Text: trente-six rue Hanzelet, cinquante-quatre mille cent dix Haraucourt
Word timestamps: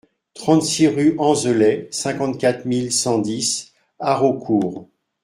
trente-six 0.33 0.87
rue 0.87 1.15
Hanzelet, 1.19 1.87
cinquante-quatre 1.91 2.65
mille 2.65 2.91
cent 2.91 3.19
dix 3.19 3.71
Haraucourt 3.99 4.87